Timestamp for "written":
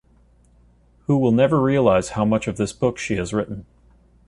3.35-3.67